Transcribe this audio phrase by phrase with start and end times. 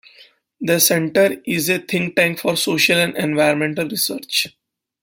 [0.59, 4.47] The center is a think-tank for social and environmental research.